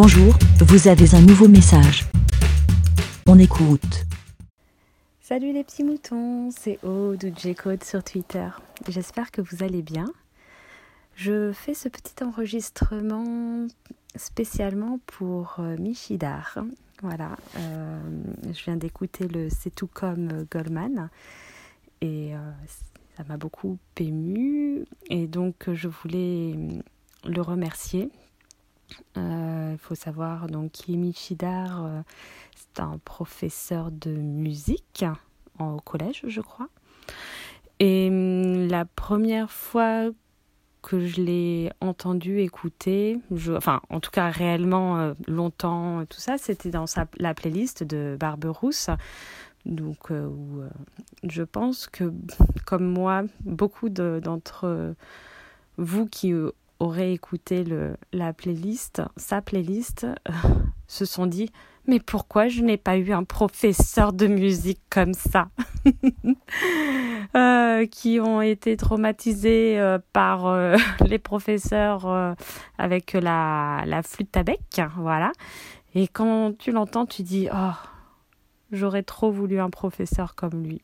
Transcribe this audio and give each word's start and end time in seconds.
Bonjour, 0.00 0.32
vous 0.60 0.86
avez 0.86 1.12
un 1.16 1.20
nouveau 1.20 1.48
message. 1.48 2.04
On 3.26 3.36
écoute. 3.36 4.06
Salut 5.20 5.52
les 5.52 5.64
petits 5.64 5.82
moutons, 5.82 6.52
c'est 6.52 6.78
Aude 6.84 7.24
ou 7.24 7.36
J-Code 7.36 7.82
sur 7.82 8.04
Twitter. 8.04 8.48
J'espère 8.88 9.32
que 9.32 9.40
vous 9.40 9.64
allez 9.64 9.82
bien. 9.82 10.06
Je 11.16 11.50
fais 11.50 11.74
ce 11.74 11.88
petit 11.88 12.22
enregistrement 12.22 13.66
spécialement 14.14 15.00
pour 15.04 15.56
euh, 15.58 15.76
Michidar. 15.78 16.56
Voilà, 17.02 17.34
euh, 17.56 17.98
je 18.44 18.64
viens 18.66 18.76
d'écouter 18.76 19.26
le 19.26 19.48
C'est 19.50 19.74
tout 19.74 19.90
comme 19.92 20.46
Goldman 20.48 21.10
et 22.02 22.36
euh, 22.36 22.50
ça 23.16 23.24
m'a 23.28 23.36
beaucoup 23.36 23.78
ému 23.96 24.84
et 25.10 25.26
donc 25.26 25.68
je 25.72 25.88
voulais 25.88 26.54
le 27.24 27.42
remercier. 27.42 28.12
Faut 29.88 29.94
savoir 29.94 30.48
donc 30.48 30.86
Michidar, 30.86 32.04
c'est 32.54 32.82
un 32.82 32.98
professeur 33.06 33.90
de 33.90 34.10
musique 34.10 35.06
au 35.58 35.80
collège, 35.80 36.24
je 36.26 36.42
crois. 36.42 36.68
Et 37.80 38.08
hum, 38.10 38.68
la 38.68 38.84
première 38.84 39.50
fois 39.50 40.10
que 40.82 41.06
je 41.06 41.20
l'ai 41.20 41.70
entendu 41.80 42.40
écouter, 42.40 43.18
enfin 43.56 43.80
en 43.90 44.00
tout 44.00 44.10
cas 44.10 44.30
réellement 44.30 44.98
euh, 44.98 45.14
longtemps, 45.26 46.04
tout 46.06 46.20
ça, 46.20 46.38
c'était 46.38 46.70
dans 46.70 46.86
sa, 46.86 47.06
la 47.16 47.34
playlist 47.34 47.82
de 47.82 48.16
Barberousse. 48.18 48.90
Donc 49.66 50.10
euh, 50.10 50.26
où, 50.26 50.60
euh, 50.60 50.68
je 51.24 51.42
pense 51.42 51.88
que 51.88 52.12
comme 52.64 52.86
moi, 52.86 53.24
beaucoup 53.40 53.88
d'entre 53.88 54.94
vous 55.78 56.06
qui 56.06 56.32
auraient 56.80 57.12
écouté 57.12 57.64
la 58.12 58.32
playlist, 58.32 59.02
sa 59.16 59.42
playlist, 59.42 60.06
se 60.86 61.04
sont 61.04 61.26
dit 61.26 61.50
mais 61.88 62.00
pourquoi 62.00 62.48
je 62.48 62.60
n'ai 62.60 62.76
pas 62.76 62.98
eu 62.98 63.12
un 63.12 63.24
professeur 63.24 64.12
de 64.12 64.26
musique 64.26 64.82
comme 64.90 65.14
ça 65.14 65.48
euh, 67.34 67.86
Qui 67.86 68.20
ont 68.20 68.42
été 68.42 68.76
traumatisés 68.76 69.80
euh, 69.80 69.98
par 70.12 70.46
euh, 70.46 70.76
les 71.06 71.18
professeurs 71.18 72.34
avec 72.76 73.14
la, 73.14 73.84
la 73.86 74.02
flûte 74.02 74.36
à 74.36 74.42
bec, 74.42 74.60
voilà. 74.98 75.32
Et 75.94 76.08
quand 76.08 76.56
tu 76.58 76.72
l'entends, 76.72 77.06
tu 77.06 77.22
dis 77.22 77.48
Oh, 77.50 77.72
j'aurais 78.70 79.02
trop 79.02 79.30
voulu 79.30 79.58
un 79.58 79.70
professeur 79.70 80.34
comme 80.34 80.62
lui. 80.62 80.82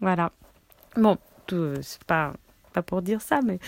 Voilà. 0.00 0.32
Bon, 0.96 1.16
c'est 1.48 2.04
pas 2.04 2.34
pas 2.72 2.82
pour 2.82 3.02
dire 3.02 3.20
ça, 3.20 3.40
mais 3.44 3.58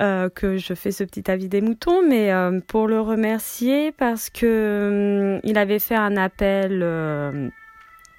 euh, 0.00 0.28
que 0.28 0.56
je 0.56 0.74
fais 0.74 0.92
ce 0.92 1.04
petit 1.04 1.30
avis 1.30 1.48
des 1.48 1.60
moutons, 1.60 2.06
mais 2.06 2.32
euh, 2.32 2.60
pour 2.66 2.88
le 2.88 3.00
remercier 3.00 3.92
parce 3.92 4.30
que 4.30 5.36
hum, 5.36 5.40
il 5.44 5.58
avait 5.58 5.78
fait 5.78 5.94
un 5.94 6.16
appel 6.16 6.80
euh, 6.82 7.48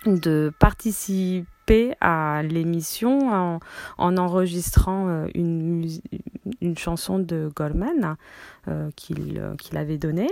de 0.06 0.52
participer 0.60 1.96
à 2.02 2.42
l'émission 2.44 3.30
en, 3.32 3.60
en, 3.98 4.18
enregistrant 4.18 5.26
une, 5.36 5.88
une 6.62 6.78
chanson 6.78 7.20
de 7.20 7.50
Goldman 7.56 8.18
qu'il 8.96 9.42
qu'il 9.58 9.78
avait 9.78 9.98
donnée. 9.98 10.30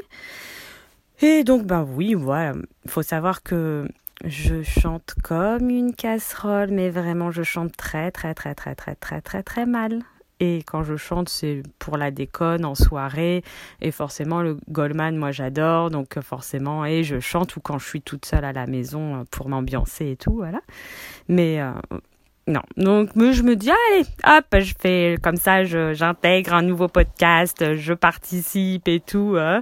Et 1.22 1.44
donc, 1.44 1.66
ben 1.66 1.88
oui, 1.96 2.14
voilà, 2.14 2.54
il 2.86 2.92
faut 2.92 3.04
savoir 3.04 3.44
que 3.44 3.88
je 4.26 4.64
chante 4.64 5.16
comme 5.24 5.70
une 5.70 5.94
casserole, 5.96 6.70
mais 6.72 6.90
vraiment 6.90 7.32
je 7.32 7.44
chante 7.44 7.76
très 7.78 8.12
très 8.12 8.34
très 8.34 8.54
très 8.54 8.76
très 8.76 8.96
très 8.96 9.22
très 9.22 9.44
très 9.44 9.66
mal. 9.66 10.02
Et 10.42 10.64
quand 10.66 10.84
je 10.84 10.96
chante, 10.96 11.28
c'est 11.28 11.64
pour 11.80 11.98
la 11.98 12.12
déconne 12.12 12.64
en 12.64 12.76
soirée. 12.76 13.44
Et 13.82 13.92
forcément, 13.92 14.42
le 14.42 14.58
Goldman, 14.70 15.18
moi 15.18 15.32
j'adore. 15.32 15.90
Donc 15.90 16.20
forcément, 16.22 16.86
et 16.86 17.04
je 17.04 17.20
chante 17.20 17.56
ou 17.58 17.60
quand 17.60 17.78
je 17.78 17.86
suis 17.86 18.02
toute 18.02 18.26
seule 18.26 18.46
à 18.46 18.54
la 18.54 18.66
maison 18.66 19.26
pour 19.32 19.50
m'ambiancer 19.50 20.12
et 20.12 20.16
tout, 20.16 20.36
voilà. 20.36 20.62
Mais 21.28 21.62
euh, 21.62 21.72
non. 22.48 22.62
Donc 22.78 23.10
je 23.16 23.44
me 23.44 23.56
dis, 23.56 23.70
allez, 23.70 24.06
hop, 24.26 24.46
je 24.60 24.74
fais 24.80 25.18
comme 25.22 25.36
ça, 25.36 25.64
j'intègre 25.64 26.54
un 26.54 26.62
nouveau 26.62 26.88
podcast, 26.88 27.76
je 27.76 27.94
participe 27.94 28.88
et 28.88 29.02
tout. 29.02 29.36
Hein. 29.38 29.62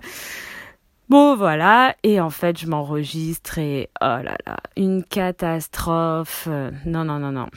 Bon 1.09 1.37
voilà, 1.37 1.95
et 2.03 2.19
en 2.19 2.29
fait 2.29 2.59
je 2.59 2.67
m'enregistre 2.67 3.59
et 3.59 3.89
oh 4.01 4.05
là 4.21 4.35
là, 4.45 4.57
une 4.75 5.05
catastrophe. 5.05 6.47
Non, 6.85 7.05
non, 7.05 7.17
non, 7.19 7.31
non. 7.31 7.47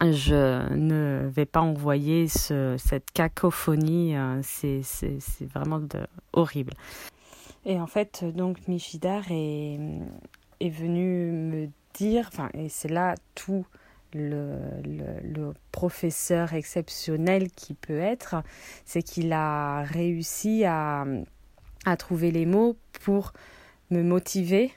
Je 0.00 0.72
ne 0.74 1.28
vais 1.28 1.44
pas 1.44 1.60
envoyer 1.60 2.28
ce, 2.28 2.76
cette 2.78 3.10
cacophonie, 3.12 4.16
euh, 4.16 4.40
c'est 4.42 4.82
vraiment 5.54 5.80
horrible. 6.32 6.72
Et 7.66 7.78
en 7.78 7.86
fait, 7.86 8.24
donc 8.24 8.66
Michidar 8.66 9.24
est, 9.30 9.78
est 10.60 10.70
venu 10.70 11.30
me 11.30 11.68
dire, 11.94 12.28
enfin, 12.32 12.48
et 12.54 12.68
c'est 12.68 12.88
là 12.88 13.14
tout 13.34 13.66
le, 14.14 14.58
le, 14.84 15.20
le, 15.22 15.54
professeur 15.70 16.52
exceptionnel 16.54 17.50
qui 17.50 17.74
peut 17.74 18.00
être, 18.00 18.36
c'est 18.84 19.02
qu'il 19.02 19.32
a 19.32 19.82
réussi 19.82 20.64
à 20.64 21.04
à 21.84 21.96
trouver 21.96 22.30
les 22.30 22.46
mots 22.46 22.76
pour 23.04 23.32
me 23.90 24.02
motiver 24.02 24.72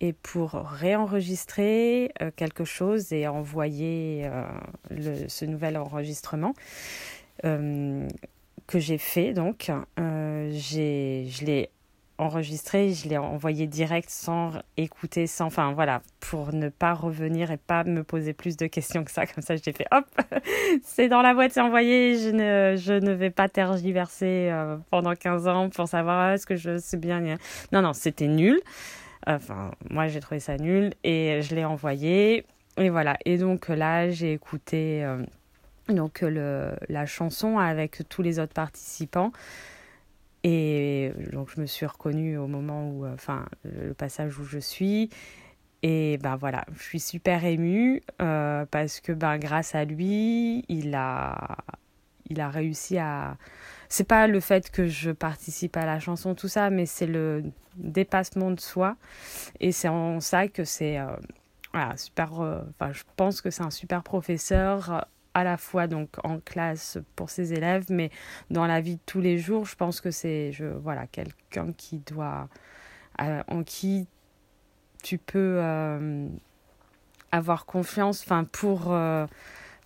et 0.00 0.12
pour 0.12 0.52
réenregistrer 0.52 2.10
euh, 2.22 2.30
quelque 2.34 2.64
chose 2.64 3.12
et 3.12 3.28
envoyer 3.28 4.22
euh, 4.24 5.28
ce 5.28 5.44
nouvel 5.44 5.76
enregistrement 5.76 6.54
euh, 7.44 8.08
que 8.66 8.78
j'ai 8.78 8.98
fait. 8.98 9.32
Donc, 9.32 9.70
j'ai, 9.98 11.26
je 11.28 11.44
l'ai 11.44 11.70
enregistré, 12.20 12.92
je 12.92 13.08
l'ai 13.08 13.18
envoyé 13.18 13.66
direct 13.66 14.10
sans 14.10 14.52
écouter, 14.76 15.26
sans, 15.26 15.46
enfin 15.46 15.72
voilà, 15.72 16.02
pour 16.20 16.52
ne 16.52 16.68
pas 16.68 16.92
revenir 16.92 17.50
et 17.50 17.56
pas 17.56 17.82
me 17.84 18.04
poser 18.04 18.32
plus 18.32 18.56
de 18.56 18.66
questions 18.66 19.04
que 19.04 19.10
ça. 19.10 19.26
Comme 19.26 19.42
ça, 19.42 19.56
j'ai 19.56 19.72
fait 19.72 19.86
hop, 19.90 20.04
c'est 20.84 21.08
dans 21.08 21.22
la 21.22 21.34
boîte, 21.34 21.52
c'est 21.52 21.60
envoyé. 21.60 22.16
Je 22.18 22.30
ne, 22.30 22.76
je 22.76 22.92
ne 22.92 23.12
vais 23.12 23.30
pas 23.30 23.48
tergiverser 23.48 24.50
euh, 24.50 24.76
pendant 24.90 25.14
15 25.14 25.48
ans 25.48 25.70
pour 25.70 25.88
savoir 25.88 26.20
ah, 26.20 26.34
est-ce 26.34 26.46
que 26.46 26.56
je 26.56 26.78
sais 26.78 26.98
bien. 26.98 27.20
Non, 27.72 27.82
non, 27.82 27.92
c'était 27.92 28.28
nul. 28.28 28.60
Enfin, 29.26 29.70
moi, 29.90 30.08
j'ai 30.08 30.20
trouvé 30.20 30.40
ça 30.40 30.56
nul 30.56 30.92
et 31.04 31.40
je 31.42 31.54
l'ai 31.54 31.64
envoyé. 31.64 32.44
Et 32.76 32.90
voilà. 32.90 33.16
Et 33.24 33.38
donc 33.38 33.68
là, 33.68 34.10
j'ai 34.10 34.32
écouté 34.32 35.04
euh, 35.04 35.22
donc 35.88 36.20
le, 36.20 36.72
la 36.88 37.06
chanson 37.06 37.58
avec 37.58 38.02
tous 38.08 38.22
les 38.22 38.38
autres 38.38 38.54
participants. 38.54 39.32
Donc, 41.30 41.48
je 41.54 41.60
me 41.60 41.66
suis 41.66 41.86
reconnue 41.86 42.38
au 42.38 42.46
moment 42.46 42.88
où, 42.90 43.04
euh, 43.04 43.14
enfin, 43.14 43.46
le 43.64 43.94
passage 43.94 44.38
où 44.38 44.44
je 44.44 44.58
suis. 44.58 45.10
Et 45.82 46.18
ben 46.18 46.36
voilà, 46.36 46.64
je 46.76 46.82
suis 46.82 47.00
super 47.00 47.44
émue 47.44 48.02
euh, 48.20 48.66
parce 48.70 49.00
que 49.00 49.12
ben 49.12 49.38
grâce 49.38 49.74
à 49.74 49.86
lui, 49.86 50.64
il 50.68 50.94
a, 50.94 51.56
il 52.28 52.40
a 52.40 52.50
réussi 52.50 52.98
à. 52.98 53.38
C'est 53.88 54.04
pas 54.04 54.26
le 54.26 54.40
fait 54.40 54.70
que 54.70 54.86
je 54.86 55.10
participe 55.10 55.76
à 55.76 55.86
la 55.86 55.98
chanson, 55.98 56.34
tout 56.34 56.48
ça, 56.48 56.70
mais 56.70 56.84
c'est 56.86 57.06
le 57.06 57.44
dépassement 57.76 58.50
de 58.50 58.60
soi. 58.60 58.96
Et 59.60 59.72
c'est 59.72 59.88
en 59.88 60.20
ça 60.20 60.48
que 60.48 60.64
c'est. 60.64 60.98
Euh, 60.98 61.06
voilà, 61.72 61.96
super. 61.96 62.32
Enfin, 62.32 62.92
je 62.92 63.02
pense 63.16 63.40
que 63.40 63.50
c'est 63.50 63.62
un 63.62 63.70
super 63.70 64.02
professeur 64.02 65.06
à 65.34 65.44
la 65.44 65.56
fois 65.56 65.86
donc 65.86 66.10
en 66.24 66.40
classe 66.40 66.98
pour 67.16 67.30
ses 67.30 67.52
élèves, 67.52 67.86
mais 67.88 68.10
dans 68.50 68.66
la 68.66 68.80
vie 68.80 68.96
de 68.96 69.00
tous 69.06 69.20
les 69.20 69.38
jours, 69.38 69.64
je 69.64 69.76
pense 69.76 70.00
que 70.00 70.10
c'est 70.10 70.52
je 70.52 70.66
voilà 70.66 71.06
quelqu'un 71.06 71.72
qui 71.72 71.98
doit 71.98 72.48
euh, 73.20 73.42
en 73.48 73.62
qui 73.62 74.06
tu 75.02 75.18
peux 75.18 75.56
euh, 75.58 76.28
avoir 77.32 77.66
confiance, 77.66 78.22
enfin 78.22 78.44
pour 78.44 78.92
euh, 78.92 79.26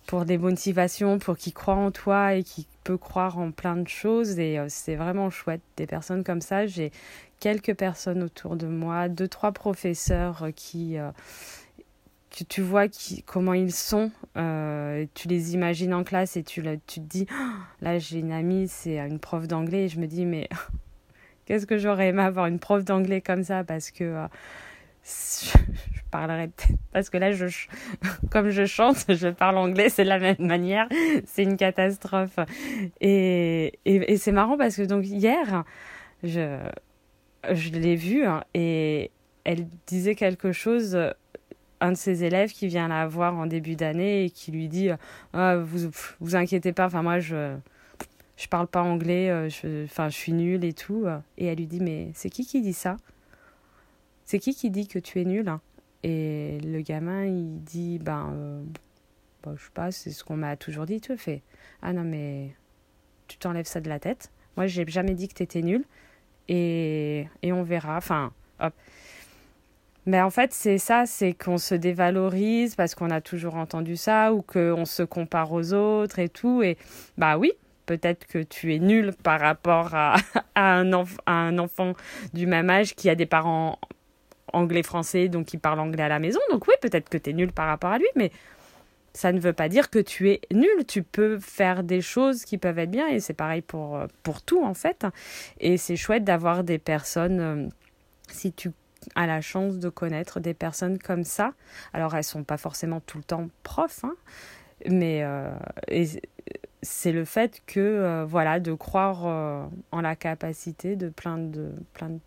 pour 0.07 0.25
des 0.25 0.37
motivations, 0.37 1.19
pour 1.19 1.37
qui 1.37 1.51
croit 1.51 1.75
en 1.75 1.91
toi 1.91 2.35
et 2.35 2.43
qui 2.43 2.67
peut 2.83 2.97
croire 2.97 3.37
en 3.39 3.51
plein 3.51 3.75
de 3.75 3.87
choses 3.87 4.37
et 4.39 4.63
c'est 4.69 4.95
vraiment 4.95 5.31
chouette 5.31 5.61
des 5.77 5.87
personnes 5.87 6.23
comme 6.23 6.41
ça. 6.41 6.67
J'ai 6.67 6.91
quelques 7.39 7.75
personnes 7.75 8.21
autour 8.21 8.55
de 8.55 8.67
moi, 8.67 9.09
deux 9.09 9.27
trois 9.27 9.51
professeurs 9.51 10.47
qui 10.55 10.97
tu 12.43 12.61
vois 12.61 12.87
qui, 12.87 13.23
comment 13.23 13.53
ils 13.53 13.71
sont, 13.71 14.11
euh, 14.35 15.05
tu 15.13 15.27
les 15.29 15.53
imagines 15.53 15.93
en 15.93 16.03
classe 16.03 16.35
et 16.35 16.43
tu, 16.43 16.61
tu 16.85 16.99
te 16.99 17.05
dis, 17.05 17.27
oh, 17.31 17.53
là 17.81 17.97
j'ai 17.97 18.19
une 18.19 18.33
amie, 18.33 18.67
c'est 18.67 18.97
une 18.97 19.19
prof 19.19 19.47
d'anglais, 19.47 19.85
et 19.85 19.87
je 19.87 19.99
me 19.99 20.07
dis, 20.07 20.25
mais 20.25 20.49
qu'est-ce 21.45 21.65
que 21.65 21.77
j'aurais 21.77 22.09
aimé 22.09 22.23
avoir 22.23 22.47
une 22.47 22.59
prof 22.59 22.83
d'anglais 22.83 23.21
comme 23.21 23.43
ça, 23.43 23.63
parce 23.63 23.91
que 23.91 24.03
euh, 24.03 24.27
je, 25.05 26.01
parlerai 26.11 26.49
peut-être, 26.49 26.79
parce 26.91 27.09
que 27.09 27.17
là, 27.17 27.31
je, 27.31 27.45
comme 28.31 28.49
je 28.49 28.65
chante, 28.65 29.05
je 29.07 29.29
parle 29.29 29.57
anglais, 29.57 29.87
c'est 29.89 30.03
de 30.03 30.09
la 30.09 30.19
même 30.19 30.35
manière, 30.39 30.89
c'est 31.25 31.43
une 31.43 31.55
catastrophe. 31.55 32.39
Et, 32.99 33.79
et, 33.85 34.17
c'est 34.17 34.33
marrant 34.33 34.57
parce 34.57 34.75
que 34.75 34.81
donc 34.81 35.05
hier, 35.05 35.63
je, 36.23 36.59
je 37.49 37.69
l'ai 37.69 37.95
vue 37.95 38.25
hein, 38.25 38.43
et 38.53 39.11
elle 39.45 39.67
disait 39.85 40.15
quelque 40.15 40.51
chose 40.51 40.97
un 41.81 41.91
de 41.91 41.97
ses 41.97 42.23
élèves 42.23 42.51
qui 42.51 42.67
vient 42.67 42.87
la 42.87 43.07
voir 43.07 43.35
en 43.35 43.45
début 43.45 43.75
d'année 43.75 44.25
et 44.25 44.29
qui 44.29 44.51
lui 44.51 44.67
dit 44.67 44.89
ah, 45.33 45.57
vous 45.57 45.89
vous 46.19 46.35
inquiétez 46.35 46.73
pas 46.73 46.85
enfin 46.85 47.03
moi 47.03 47.19
je 47.19 47.57
je 48.37 48.47
parle 48.47 48.67
pas 48.67 48.81
anglais, 48.81 49.49
je, 49.49 49.85
enfin, 49.85 50.09
je 50.09 50.15
suis 50.15 50.33
nulle 50.33 50.65
et 50.65 50.73
tout. 50.73 51.05
Et 51.37 51.45
elle 51.45 51.57
lui 51.57 51.67
dit, 51.67 51.79
mais 51.79 52.11
c'est 52.13 52.29
qui 52.29 52.45
qui 52.45 52.61
dit 52.61 52.73
ça? 52.73 52.97
C'est 54.25 54.39
qui 54.39 54.53
qui 54.55 54.69
dit 54.69 54.87
que 54.87 54.99
tu 54.99 55.21
es 55.21 55.25
nulle 55.25 55.57
Et 56.03 56.59
le 56.63 56.81
gamin, 56.81 57.25
il 57.25 57.63
dit, 57.63 57.99
ben, 57.99 58.65
bah, 59.43 59.53
je 59.55 59.63
sais 59.63 59.71
pas, 59.73 59.91
c'est 59.91 60.11
ce 60.11 60.23
qu'on 60.23 60.37
m'a 60.37 60.57
toujours 60.57 60.85
dit. 60.85 60.99
Tu 60.99 61.15
fais, 61.17 61.43
ah 61.81 61.93
non, 61.93 62.03
mais 62.03 62.55
tu 63.27 63.37
t'enlèves 63.37 63.67
ça 63.67 63.79
de 63.79 63.89
la 63.89 63.99
tête. 63.99 64.31
Moi, 64.57 64.67
j'ai 64.67 64.85
jamais 64.87 65.13
dit 65.13 65.27
que 65.27 65.35
tu 65.35 65.43
étais 65.43 65.61
nulle. 65.61 65.85
Et, 66.47 67.27
et 67.41 67.53
on 67.53 67.63
verra. 67.63 67.97
Enfin, 67.97 68.33
hop. 68.59 68.73
Mais 70.05 70.21
en 70.21 70.29
fait, 70.29 70.53
c'est 70.53 70.77
ça, 70.77 71.05
c'est 71.05 71.33
qu'on 71.33 71.57
se 71.57 71.73
dévalorise 71.73 72.75
parce 72.75 72.93
qu'on 72.93 73.09
a 73.09 73.21
toujours 73.21 73.55
entendu 73.55 73.95
ça 73.95 74.33
ou 74.33 74.41
qu'on 74.41 74.85
se 74.85 75.03
compare 75.03 75.51
aux 75.51 75.73
autres 75.73 76.19
et 76.19 76.29
tout. 76.29 76.61
Et 76.61 76.77
bah 77.17 77.37
oui, 77.37 77.53
peut-être 77.85 78.27
que 78.27 78.43
tu 78.43 78.75
es 78.75 78.79
nul 78.79 79.13
par 79.23 79.39
rapport 79.39 79.95
à, 79.95 80.15
un, 80.55 80.91
à 81.25 81.31
un 81.31 81.57
enfant 81.57 81.93
du 82.33 82.45
même 82.45 82.69
âge 82.69 82.95
qui 82.95 83.09
a 83.09 83.15
des 83.15 83.25
parents 83.25 83.79
anglais-français, 84.53 85.27
donc 85.27 85.47
qui 85.47 85.57
parle 85.57 85.79
anglais 85.79 86.03
à 86.03 86.09
la 86.09 86.19
maison. 86.19 86.39
Donc 86.51 86.67
oui, 86.67 86.75
peut-être 86.81 87.09
que 87.09 87.17
tu 87.17 87.31
es 87.31 87.33
nul 87.33 87.51
par 87.51 87.67
rapport 87.67 87.91
à 87.91 87.97
lui, 87.97 88.07
mais 88.15 88.31
ça 89.13 89.31
ne 89.31 89.39
veut 89.39 89.53
pas 89.53 89.69
dire 89.69 89.89
que 89.89 89.99
tu 89.99 90.29
es 90.29 90.41
nul. 90.51 90.85
Tu 90.87 91.01
peux 91.01 91.39
faire 91.39 91.83
des 91.83 92.01
choses 92.01 92.45
qui 92.45 92.59
peuvent 92.59 92.77
être 92.77 92.91
bien 92.91 93.07
et 93.07 93.19
c'est 93.19 93.33
pareil 93.33 93.61
pour, 93.63 93.99
pour 94.21 94.43
tout 94.43 94.63
en 94.63 94.75
fait. 94.75 95.07
Et 95.59 95.77
c'est 95.77 95.95
chouette 95.95 96.23
d'avoir 96.23 96.63
des 96.63 96.77
personnes, 96.77 97.39
euh, 97.39 97.67
si 98.29 98.53
tu 98.53 98.71
as 99.15 99.27
la 99.27 99.41
chance 99.41 99.77
de 99.77 99.89
connaître 99.89 100.39
des 100.39 100.53
personnes 100.53 100.97
comme 100.97 101.23
ça. 101.23 101.53
Alors 101.93 102.15
elles 102.15 102.23
sont 102.23 102.43
pas 102.43 102.57
forcément 102.57 102.99
tout 102.99 103.17
le 103.17 103.23
temps 103.23 103.49
profs, 103.63 104.03
hein, 104.03 104.15
mais 104.89 105.23
euh, 105.23 105.51
c'est 106.81 107.11
le 107.11 107.25
fait 107.25 107.61
que 107.65 107.79
euh, 107.79 108.25
voilà 108.25 108.59
de 108.59 108.73
croire 108.73 109.25
en 109.91 110.01
la 110.01 110.15
capacité 110.15 110.95
de 110.95 111.09
plein 111.09 111.37
de 111.37 111.71
plein 111.93 112.09
de 112.09 112.19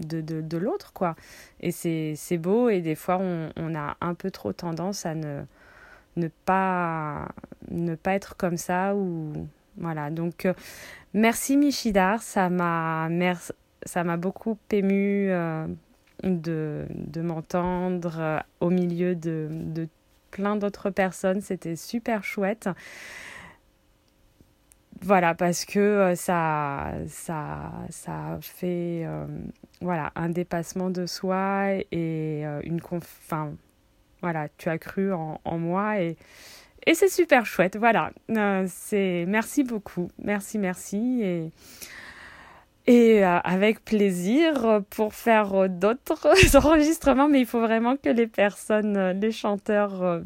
de, 0.00 0.20
de, 0.20 0.56
l'autre 0.56 0.92
quoi 0.92 1.16
et 1.58 1.72
c'est 1.72 2.38
beau 2.38 2.68
et 2.68 2.80
des 2.80 2.94
fois 2.94 3.18
on, 3.18 3.74
a 3.74 3.96
un 4.00 4.14
peu 4.14 4.30
trop 4.30 4.52
tendance 4.52 5.04
à 5.06 5.16
ne 5.16 5.42
ne 6.18 6.28
pas, 6.44 7.28
ne 7.70 7.94
pas 7.94 8.14
être 8.14 8.36
comme 8.36 8.56
ça. 8.56 8.94
Ou, 8.94 9.48
voilà. 9.76 10.10
Donc, 10.10 10.44
euh, 10.44 10.54
merci 11.14 11.56
Michidar. 11.56 12.22
Ça 12.22 12.50
m'a, 12.50 13.08
ça 13.84 14.04
m'a 14.04 14.16
beaucoup 14.16 14.58
ému 14.70 15.30
euh, 15.30 15.66
de, 16.22 16.86
de 16.90 17.20
m'entendre 17.20 18.16
euh, 18.18 18.38
au 18.60 18.70
milieu 18.70 19.14
de, 19.14 19.48
de 19.50 19.88
plein 20.30 20.56
d'autres 20.56 20.90
personnes. 20.90 21.40
C'était 21.40 21.76
super 21.76 22.24
chouette. 22.24 22.68
Voilà, 25.00 25.34
parce 25.34 25.64
que 25.64 26.14
ça, 26.16 26.92
ça, 27.06 27.72
ça 27.88 28.38
fait 28.40 29.06
voilà, 29.80 30.10
un 30.16 30.28
dépassement 30.28 30.90
de 30.90 31.06
soi 31.06 31.74
et 31.92 32.42
une 32.64 32.80
enfin, 32.90 33.52
voilà, 34.22 34.48
tu 34.56 34.68
as 34.68 34.78
cru 34.78 35.12
en, 35.12 35.38
moi 35.58 36.00
et, 36.00 36.16
et 36.86 36.94
c'est 36.94 37.08
super 37.08 37.46
chouette. 37.46 37.76
Voilà, 37.76 38.10
euh, 38.30 38.64
c'est 38.68 39.24
merci 39.28 39.62
beaucoup, 39.62 40.08
merci, 40.22 40.58
merci 40.58 41.50
et 42.88 43.24
euh, 43.24 43.38
avec 43.44 43.84
plaisir 43.84 44.82
pour 44.90 45.14
faire 45.14 45.68
d'autres 45.68 46.56
enregistrements, 46.56 47.28
mais 47.28 47.40
il 47.40 47.46
faut 47.46 47.60
vraiment 47.60 47.96
que 47.96 48.08
les 48.08 48.26
personnes, 48.26 49.20
les 49.20 49.30
chanteurs 49.30 50.22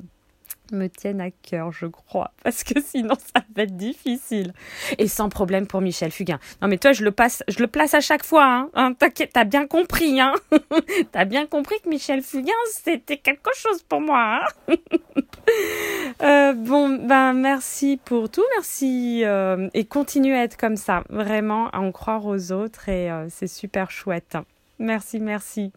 me 0.72 0.88
tiennent 0.88 1.20
à 1.20 1.30
cœur, 1.30 1.72
je 1.72 1.86
crois, 1.86 2.32
parce 2.42 2.64
que 2.64 2.80
sinon 2.80 3.14
ça 3.14 3.42
va 3.54 3.62
être 3.62 3.76
difficile. 3.76 4.52
Et 4.98 5.08
sans 5.08 5.28
problème 5.28 5.66
pour 5.66 5.80
Michel 5.80 6.10
Fugain. 6.10 6.38
Non 6.60 6.68
mais 6.68 6.78
toi 6.78 6.92
je 6.92 7.04
le 7.04 7.12
passe, 7.12 7.42
je 7.48 7.58
le 7.60 7.66
place 7.66 7.94
à 7.94 8.00
chaque 8.00 8.24
fois. 8.24 8.44
Hein. 8.44 8.70
hein 8.74 8.94
t'as 9.32 9.44
bien 9.44 9.66
compris. 9.66 10.20
Hein 10.20 10.34
t'as 11.12 11.24
bien 11.24 11.46
compris 11.46 11.76
que 11.82 11.88
Michel 11.88 12.22
Fugain 12.22 12.52
c'était 12.70 13.18
quelque 13.18 13.50
chose 13.54 13.82
pour 13.82 14.00
moi. 14.00 14.40
Hein 14.68 14.74
euh, 16.22 16.52
bon 16.52 16.88
ben 16.88 17.32
merci 17.32 17.98
pour 18.04 18.30
tout, 18.30 18.44
merci 18.56 19.22
euh, 19.24 19.68
et 19.74 19.84
continue 19.84 20.34
à 20.34 20.44
être 20.44 20.56
comme 20.56 20.76
ça, 20.76 21.04
vraiment 21.08 21.68
à 21.70 21.78
en 21.78 21.92
croire 21.92 22.26
aux 22.26 22.52
autres 22.52 22.88
et 22.88 23.10
euh, 23.10 23.26
c'est 23.28 23.46
super 23.46 23.90
chouette. 23.90 24.36
Merci, 24.82 25.20
merci. 25.20 25.72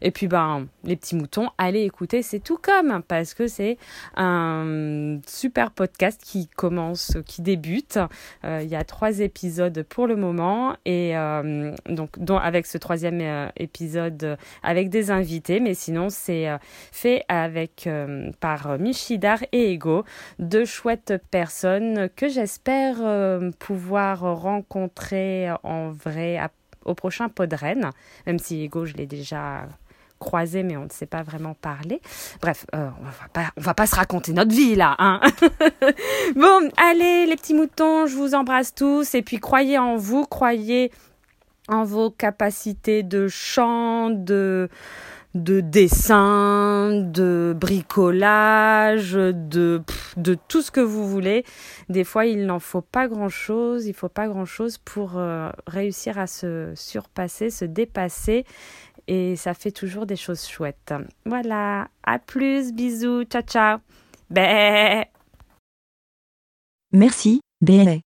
Et 0.00 0.10
puis, 0.10 0.28
ben, 0.28 0.66
les 0.82 0.96
petits 0.96 1.14
moutons, 1.14 1.50
allez 1.58 1.82
écouter, 1.82 2.22
c'est 2.22 2.40
tout 2.40 2.56
comme, 2.56 3.02
parce 3.06 3.34
que 3.34 3.48
c'est 3.48 3.76
un 4.16 5.18
super 5.26 5.72
podcast 5.72 6.18
qui 6.24 6.48
commence, 6.48 7.18
qui 7.26 7.42
débute. 7.42 7.98
Euh, 8.46 8.60
il 8.62 8.68
y 8.70 8.74
a 8.74 8.82
trois 8.82 9.20
épisodes 9.20 9.82
pour 9.82 10.06
le 10.06 10.16
moment, 10.16 10.74
et 10.86 11.14
euh, 11.18 11.74
donc, 11.86 12.18
dont, 12.18 12.38
avec 12.38 12.64
ce 12.64 12.78
troisième 12.78 13.20
euh, 13.20 13.48
épisode 13.58 14.38
avec 14.62 14.88
des 14.88 15.10
invités, 15.10 15.60
mais 15.60 15.74
sinon, 15.74 16.08
c'est 16.08 16.48
fait 16.92 17.24
avec, 17.28 17.86
par 18.40 18.78
Michidar 18.78 19.40
et 19.52 19.72
Ego, 19.72 20.04
deux 20.38 20.64
chouettes 20.64 21.12
personnes 21.30 22.08
que 22.16 22.28
j'espère 22.28 22.96
pouvoir 23.58 24.40
rencontrer 24.40 25.50
en 25.62 25.90
vrai 25.90 26.38
au 26.86 26.94
prochain 26.94 27.28
Podren, 27.28 27.90
même 28.26 28.38
si 28.38 28.62
Ego, 28.62 28.86
je 28.86 28.94
l'ai 28.94 29.06
déjà 29.06 29.66
croisé, 30.18 30.62
mais 30.62 30.76
on 30.76 30.84
ne 30.84 30.90
sait 30.90 31.06
pas 31.06 31.22
vraiment 31.22 31.54
parler. 31.54 32.00
Bref, 32.40 32.66
euh, 32.74 32.88
on 33.00 33.04
va 33.04 33.28
pas, 33.32 33.50
va 33.56 33.74
pas 33.74 33.86
se 33.86 33.94
raconter 33.94 34.32
notre 34.32 34.52
vie 34.54 34.74
là, 34.74 34.94
hein. 34.98 35.20
bon, 36.36 36.70
allez 36.76 37.26
les 37.26 37.36
petits 37.36 37.54
moutons, 37.54 38.06
je 38.06 38.16
vous 38.16 38.34
embrasse 38.34 38.74
tous 38.74 39.14
et 39.14 39.22
puis 39.22 39.38
croyez 39.38 39.78
en 39.78 39.96
vous, 39.96 40.24
croyez 40.24 40.90
en 41.68 41.84
vos 41.84 42.10
capacités 42.10 43.02
de 43.02 43.28
chant, 43.28 44.10
de 44.10 44.68
de 45.42 45.60
dessin, 45.60 46.90
de 46.92 47.54
bricolage, 47.58 49.12
de, 49.12 49.82
de 50.16 50.36
tout 50.48 50.62
ce 50.62 50.70
que 50.70 50.80
vous 50.80 51.08
voulez. 51.08 51.44
Des 51.88 52.04
fois, 52.04 52.26
il 52.26 52.46
n'en 52.46 52.58
faut 52.58 52.80
pas 52.80 53.08
grand-chose, 53.08 53.86
il 53.86 53.94
faut 53.94 54.08
pas 54.08 54.28
grand-chose 54.28 54.78
pour 54.78 55.16
euh, 55.16 55.50
réussir 55.66 56.18
à 56.18 56.26
se 56.26 56.72
surpasser, 56.74 57.50
se 57.50 57.64
dépasser 57.64 58.44
et 59.08 59.36
ça 59.36 59.54
fait 59.54 59.70
toujours 59.70 60.06
des 60.06 60.16
choses 60.16 60.46
chouettes. 60.46 60.94
Voilà, 61.24 61.88
à 62.02 62.18
plus, 62.18 62.72
bisous, 62.72 63.24
ciao 63.24 63.42
ciao. 63.42 63.78
Bé. 64.30 65.04
Merci, 66.92 67.40
Bé. 67.60 68.00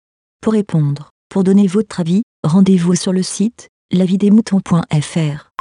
Pour 0.41 0.53
répondre, 0.53 1.11
pour 1.29 1.45
donner 1.45 1.67
votre 1.67 2.01
avis, 2.01 2.23
rendez-vous 2.43 2.95
sur 2.95 3.13
le 3.13 3.23
site 3.23 3.69
lavidemouton.fr. 3.93 5.56